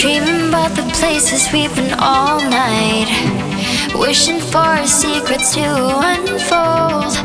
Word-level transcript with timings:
Dreaming 0.00 0.50
about 0.50 0.76
the 0.76 0.88
places 0.94 1.52
we've 1.52 1.74
been 1.74 1.92
all 1.98 2.38
night. 2.38 3.10
Wishing 3.96 4.38
for 4.38 4.58
our 4.58 4.86
secrets 4.86 5.54
to 5.54 5.60
unfold. 5.60 7.18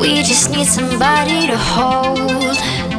We 0.00 0.22
just 0.22 0.50
need 0.50 0.66
somebody 0.66 1.46
to 1.48 1.58
hold. 1.58 2.89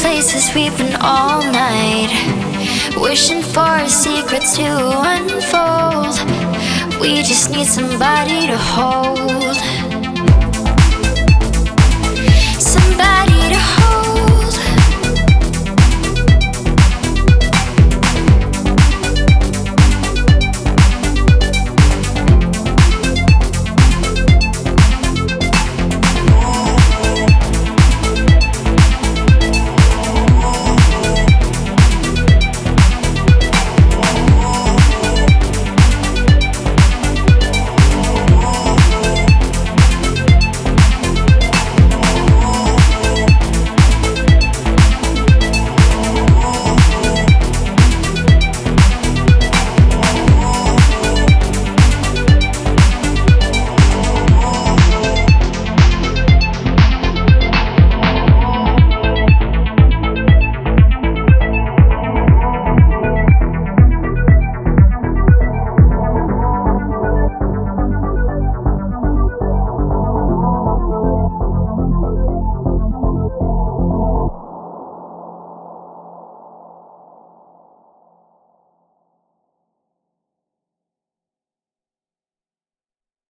places 0.00 0.50
we've 0.54 0.76
been 0.78 0.96
all 1.02 1.42
night, 1.42 2.10
wishing 2.96 3.42
for 3.42 3.86
secrets 3.86 4.56
to 4.56 4.64
unfold. 4.64 6.16
We 7.00 7.22
just 7.22 7.50
need 7.50 7.66
somebody 7.66 8.46
to 8.46 8.56
hold. 8.56 9.79